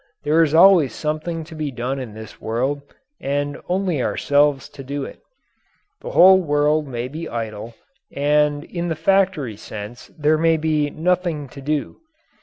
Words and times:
There 0.23 0.41
is 0.41 0.55
always 0.55 0.95
something 0.95 1.43
to 1.43 1.53
be 1.53 1.69
done 1.69 1.99
in 1.99 2.15
this 2.15 2.41
world, 2.41 2.81
and 3.19 3.59
only 3.69 4.01
ourselves 4.01 4.67
to 4.69 4.83
do 4.83 5.03
it. 5.05 5.21
The 6.01 6.09
whole 6.09 6.41
world 6.41 6.87
may 6.87 7.07
be 7.07 7.29
idle, 7.29 7.75
and 8.11 8.63
in 8.63 8.87
the 8.87 8.95
factory 8.95 9.55
sense 9.57 10.07
there 10.17 10.39
may 10.39 10.57
be 10.57 10.89
"nothing 10.89 11.47
to 11.49 11.61
do." 11.61 11.97